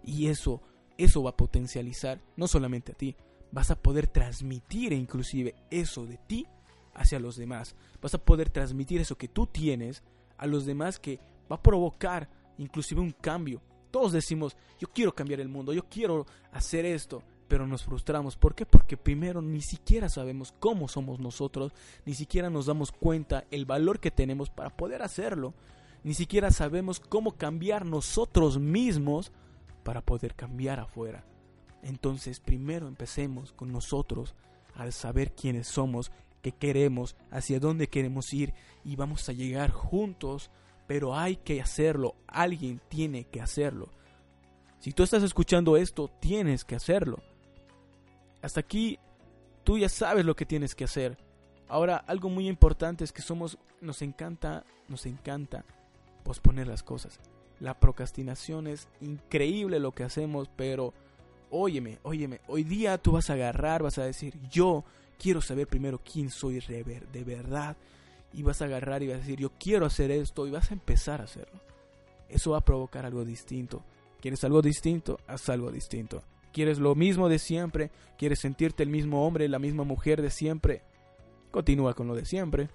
Y 0.04 0.28
eso, 0.28 0.62
eso 0.98 1.22
va 1.22 1.30
a 1.30 1.36
potencializar 1.36 2.20
no 2.36 2.46
solamente 2.46 2.92
a 2.92 2.94
ti, 2.94 3.16
vas 3.50 3.70
a 3.70 3.80
poder 3.80 4.06
transmitir 4.06 4.92
inclusive 4.92 5.54
eso 5.70 6.06
de 6.06 6.18
ti 6.18 6.46
hacia 6.96 7.20
los 7.20 7.36
demás. 7.36 7.74
Vas 8.00 8.14
a 8.14 8.24
poder 8.24 8.50
transmitir 8.50 9.00
eso 9.00 9.16
que 9.16 9.28
tú 9.28 9.46
tienes 9.46 10.02
a 10.36 10.46
los 10.46 10.66
demás 10.66 10.98
que 10.98 11.20
va 11.50 11.56
a 11.56 11.62
provocar 11.62 12.28
inclusive 12.58 13.00
un 13.00 13.12
cambio. 13.12 13.60
Todos 13.90 14.12
decimos, 14.12 14.56
yo 14.78 14.88
quiero 14.88 15.14
cambiar 15.14 15.40
el 15.40 15.48
mundo, 15.48 15.72
yo 15.72 15.88
quiero 15.88 16.26
hacer 16.52 16.84
esto, 16.84 17.22
pero 17.48 17.66
nos 17.66 17.84
frustramos. 17.84 18.36
¿Por 18.36 18.54
qué? 18.54 18.66
Porque 18.66 18.96
primero 18.96 19.40
ni 19.40 19.62
siquiera 19.62 20.08
sabemos 20.08 20.52
cómo 20.58 20.88
somos 20.88 21.20
nosotros, 21.20 21.72
ni 22.04 22.14
siquiera 22.14 22.50
nos 22.50 22.66
damos 22.66 22.92
cuenta 22.92 23.44
el 23.50 23.64
valor 23.64 24.00
que 24.00 24.10
tenemos 24.10 24.50
para 24.50 24.70
poder 24.70 25.02
hacerlo 25.02 25.54
ni 26.06 26.14
siquiera 26.14 26.52
sabemos 26.52 27.00
cómo 27.00 27.32
cambiar 27.32 27.84
nosotros 27.84 28.60
mismos 28.60 29.32
para 29.82 30.02
poder 30.02 30.36
cambiar 30.36 30.78
afuera. 30.78 31.24
Entonces 31.82 32.38
primero 32.38 32.86
empecemos 32.86 33.52
con 33.52 33.72
nosotros 33.72 34.36
al 34.76 34.92
saber 34.92 35.32
quiénes 35.32 35.66
somos, 35.66 36.12
qué 36.46 36.52
queremos, 36.52 37.16
hacia 37.32 37.58
dónde 37.58 37.88
queremos 37.88 38.32
ir 38.32 38.54
y 38.84 38.94
vamos 38.94 39.28
a 39.28 39.32
llegar 39.32 39.72
juntos, 39.72 40.52
pero 40.86 41.16
hay 41.16 41.34
que 41.34 41.60
hacerlo, 41.60 42.14
alguien 42.28 42.80
tiene 42.88 43.24
que 43.24 43.40
hacerlo. 43.40 43.88
Si 44.78 44.92
tú 44.92 45.02
estás 45.02 45.24
escuchando 45.24 45.76
esto, 45.76 46.08
tienes 46.20 46.64
que 46.64 46.76
hacerlo. 46.76 47.18
Hasta 48.42 48.60
aquí 48.60 49.00
tú 49.64 49.76
ya 49.76 49.88
sabes 49.88 50.24
lo 50.24 50.36
que 50.36 50.46
tienes 50.46 50.76
que 50.76 50.84
hacer. 50.84 51.18
Ahora, 51.68 51.96
algo 51.96 52.28
muy 52.28 52.46
importante 52.46 53.02
es 53.02 53.10
que 53.10 53.22
somos, 53.22 53.58
nos 53.80 54.00
encanta, 54.02 54.64
nos 54.86 55.04
encanta 55.06 55.64
posponer 56.22 56.68
las 56.68 56.84
cosas. 56.84 57.18
La 57.58 57.74
procrastinación 57.74 58.68
es 58.68 58.86
increíble 59.00 59.80
lo 59.80 59.90
que 59.90 60.04
hacemos, 60.04 60.48
pero 60.54 60.94
óyeme, 61.50 61.98
óyeme, 62.04 62.40
hoy 62.46 62.62
día 62.62 62.98
tú 62.98 63.12
vas 63.12 63.30
a 63.30 63.32
agarrar, 63.32 63.82
vas 63.82 63.98
a 63.98 64.04
decir, 64.04 64.38
yo 64.48 64.84
quiero 65.18 65.40
saber 65.40 65.66
primero 65.66 66.00
quién 66.00 66.30
soy 66.30 66.60
de 66.60 67.24
verdad. 67.24 67.76
Y 68.32 68.42
vas 68.42 68.60
a 68.60 68.66
agarrar 68.66 69.02
y 69.02 69.08
vas 69.08 69.16
a 69.16 69.20
decir, 69.20 69.38
yo 69.38 69.50
quiero 69.58 69.86
hacer 69.86 70.10
esto 70.10 70.46
y 70.46 70.50
vas 70.50 70.70
a 70.70 70.74
empezar 70.74 71.20
a 71.20 71.24
hacerlo. 71.24 71.60
Eso 72.28 72.50
va 72.50 72.58
a 72.58 72.64
provocar 72.64 73.06
algo 73.06 73.24
distinto. 73.24 73.84
¿Quieres 74.20 74.42
algo 74.44 74.60
distinto? 74.62 75.20
Haz 75.26 75.48
algo 75.48 75.70
distinto. 75.70 76.22
¿Quieres 76.52 76.78
lo 76.78 76.94
mismo 76.94 77.28
de 77.28 77.38
siempre? 77.38 77.90
¿Quieres 78.18 78.40
sentirte 78.40 78.82
el 78.82 78.88
mismo 78.88 79.26
hombre, 79.26 79.48
la 79.48 79.58
misma 79.58 79.84
mujer 79.84 80.22
de 80.22 80.30
siempre? 80.30 80.82
Continúa 81.50 81.94
con 81.94 82.08
lo 82.08 82.14
de 82.14 82.24
siempre. 82.24 82.68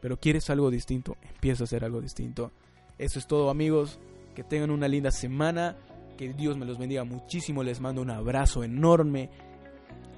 Pero 0.00 0.18
quieres 0.18 0.48
algo 0.50 0.70
distinto, 0.70 1.16
empieza 1.22 1.64
a 1.64 1.66
hacer 1.66 1.84
algo 1.84 2.00
distinto. 2.00 2.52
Eso 2.98 3.18
es 3.18 3.26
todo 3.26 3.50
amigos, 3.50 3.98
que 4.34 4.44
tengan 4.44 4.70
una 4.70 4.88
linda 4.88 5.10
semana, 5.10 5.76
que 6.16 6.32
Dios 6.32 6.56
me 6.56 6.66
los 6.66 6.78
bendiga 6.78 7.04
muchísimo, 7.04 7.62
les 7.62 7.80
mando 7.80 8.02
un 8.02 8.10
abrazo 8.10 8.62
enorme. 8.62 9.30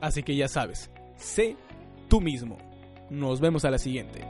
Así 0.00 0.22
que 0.22 0.36
ya 0.36 0.48
sabes, 0.48 0.90
sé 1.18 1.56
tú 2.08 2.20
mismo. 2.20 2.56
Nos 3.10 3.40
vemos 3.40 3.64
a 3.64 3.70
la 3.70 3.78
siguiente. 3.78 4.24